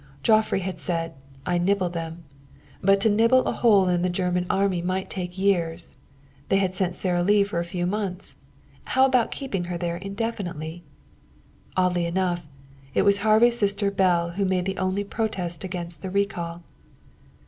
[0.23, 1.13] Joifre had said,
[1.45, 2.23] "I nibble them."
[2.81, 5.95] But to nibble a hole in the Germany Army might take years.
[6.49, 8.35] They had sent Sara Lee for a few months.
[8.85, 10.81] How about keeping her there indefinitely?
[11.77, 12.47] Oddly enough,
[12.95, 16.63] it was Harvey's sister Belle who made the only protest against the recall.